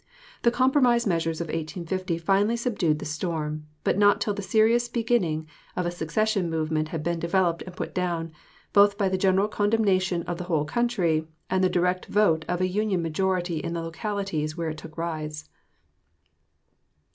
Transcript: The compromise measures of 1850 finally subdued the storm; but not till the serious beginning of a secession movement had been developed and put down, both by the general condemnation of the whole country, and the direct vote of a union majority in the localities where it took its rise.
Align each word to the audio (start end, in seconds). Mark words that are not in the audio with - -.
The 0.41 0.49
compromise 0.49 1.05
measures 1.05 1.41
of 1.41 1.49
1850 1.49 2.17
finally 2.17 2.57
subdued 2.57 2.97
the 2.97 3.05
storm; 3.05 3.67
but 3.83 3.99
not 3.99 4.19
till 4.19 4.33
the 4.33 4.41
serious 4.41 4.87
beginning 4.89 5.45
of 5.75 5.85
a 5.85 5.91
secession 5.91 6.49
movement 6.49 6.87
had 6.87 7.03
been 7.03 7.19
developed 7.19 7.61
and 7.67 7.75
put 7.75 7.93
down, 7.93 8.31
both 8.73 8.97
by 8.97 9.09
the 9.09 9.15
general 9.19 9.47
condemnation 9.47 10.23
of 10.23 10.39
the 10.39 10.45
whole 10.45 10.65
country, 10.65 11.27
and 11.51 11.63
the 11.63 11.69
direct 11.69 12.07
vote 12.07 12.45
of 12.47 12.61
a 12.61 12.67
union 12.67 13.03
majority 13.03 13.59
in 13.59 13.73
the 13.73 13.83
localities 13.83 14.57
where 14.57 14.69
it 14.71 14.79
took 14.79 14.89
its 14.93 14.97
rise. 14.97 15.49